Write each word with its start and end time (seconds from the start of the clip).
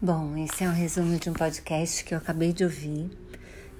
Bom, 0.00 0.36
esse 0.36 0.62
é 0.62 0.68
um 0.68 0.72
resumo 0.72 1.18
de 1.18 1.28
um 1.28 1.32
podcast 1.32 2.04
que 2.04 2.14
eu 2.14 2.18
acabei 2.18 2.52
de 2.52 2.62
ouvir, 2.62 3.10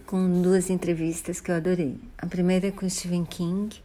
com 0.04 0.42
duas 0.42 0.68
entrevistas 0.68 1.40
que 1.40 1.48
eu 1.48 1.54
adorei. 1.54 1.96
A 2.18 2.26
primeira 2.26 2.66
é 2.66 2.70
com 2.72 2.90
Stephen 2.90 3.24
King, 3.24 3.80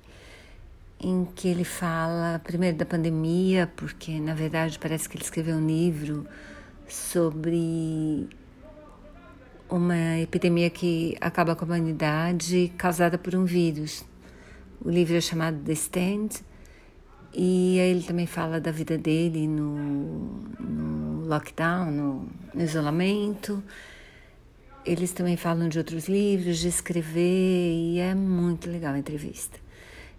em 0.99 1.25
que 1.35 1.47
ele 1.47 1.63
fala 1.63 2.41
primeiro 2.43 2.75
da 2.75 2.87
pandemia, 2.87 3.71
porque 3.75 4.19
na 4.19 4.33
verdade 4.33 4.79
parece 4.79 5.07
que 5.07 5.15
ele 5.15 5.23
escreveu 5.23 5.57
um 5.57 5.67
livro 5.67 6.25
sobre 6.87 8.27
uma 9.69 10.17
epidemia 10.17 10.71
que 10.71 11.15
acaba 11.21 11.55
com 11.55 11.65
a 11.65 11.67
humanidade 11.67 12.73
causada 12.79 13.15
por 13.15 13.35
um 13.35 13.45
vírus. 13.45 14.03
O 14.83 14.89
livro 14.89 15.15
é 15.15 15.21
chamado 15.21 15.59
The 15.63 15.73
Stand 15.73 16.29
e 17.35 17.79
aí 17.79 17.89
ele 17.89 18.03
também 18.03 18.27
fala 18.27 18.59
da 18.59 18.71
vida 18.71 18.95
dele 18.95 19.47
no, 19.47 19.75
no 19.75 20.12
lockdown, 21.33 21.91
no, 21.91 22.29
isolamento. 22.55 23.63
Eles 24.85 25.13
também 25.13 25.37
falam 25.37 25.69
de 25.69 25.77
outros 25.77 26.07
livros, 26.07 26.59
de 26.59 26.67
escrever, 26.67 27.73
e 27.73 27.99
é 27.99 28.13
muito 28.13 28.69
legal 28.69 28.93
a 28.93 28.99
entrevista. 28.99 29.59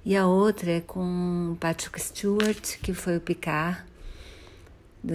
E 0.05 0.17
a 0.17 0.27
outra 0.27 0.71
é 0.71 0.81
com 0.81 1.57
Patrick 1.61 2.01
Stewart, 2.01 2.79
que 2.83 2.93
foi 2.93 3.17
o 3.17 3.21
Picard 3.21 3.83
do 5.03 5.15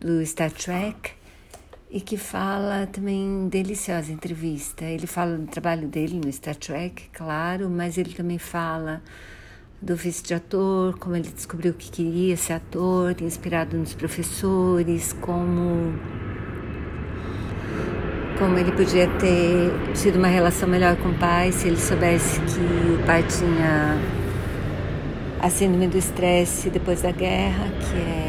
do 0.00 0.24
Star 0.26 0.50
Trek, 0.50 1.12
e 1.90 2.00
que 2.00 2.16
fala 2.16 2.86
também 2.86 3.48
deliciosa 3.48 4.12
entrevista. 4.12 4.84
Ele 4.84 5.06
fala 5.06 5.36
do 5.36 5.46
trabalho 5.46 5.88
dele 5.88 6.20
no 6.22 6.30
Star 6.32 6.56
Trek, 6.56 7.08
claro, 7.12 7.70
mas 7.70 7.96
ele 7.96 8.12
também 8.14 8.38
fala 8.38 9.02
do 9.80 9.94
ofício 9.94 10.24
de 10.24 10.34
ator, 10.34 10.98
como 10.98 11.14
ele 11.16 11.28
descobriu 11.28 11.72
que 11.72 11.90
queria 11.90 12.36
ser 12.36 12.54
ator, 12.54 13.14
inspirado 13.20 13.76
nos 13.76 13.94
professores, 13.94 15.12
como 15.20 15.92
como 18.38 18.56
ele 18.56 18.70
podia 18.70 19.08
ter 19.18 19.72
tido 19.94 20.16
uma 20.16 20.28
relação 20.28 20.68
melhor 20.68 20.96
com 20.96 21.08
o 21.08 21.14
pai 21.14 21.50
se 21.50 21.66
ele 21.66 21.76
soubesse 21.76 22.38
que 22.40 22.60
o 22.92 23.04
pai 23.04 23.24
tinha 23.24 23.98
a 25.40 25.50
síndrome 25.50 25.88
do 25.88 25.98
estresse 25.98 26.70
depois 26.70 27.02
da 27.02 27.10
guerra, 27.10 27.68
que 27.80 27.96
é 27.96 28.28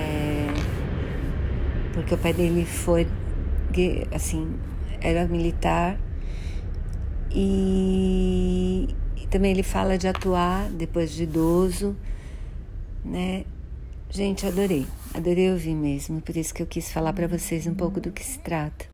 porque 1.93 2.13
o 2.13 2.17
pai 2.17 2.33
dele 2.33 2.65
foi 2.65 3.07
assim, 4.13 4.47
era 5.02 5.27
militar. 5.27 5.97
E 7.31 8.08
também 9.30 9.52
ele 9.52 9.63
fala 9.63 9.97
de 9.97 10.08
atuar 10.08 10.69
depois 10.69 11.11
de 11.11 11.23
idoso, 11.23 11.95
né? 13.03 13.45
Gente, 14.09 14.45
adorei, 14.45 14.88
adorei 15.13 15.52
ouvir 15.52 15.75
mesmo, 15.75 16.19
por 16.19 16.36
isso 16.36 16.53
que 16.53 16.63
eu 16.63 16.67
quis 16.67 16.91
falar 16.91 17.13
para 17.13 17.27
vocês 17.27 17.67
um 17.67 17.75
pouco 17.75 18.02
do 18.02 18.11
que 18.11 18.25
se 18.25 18.39
trata. 18.39 18.86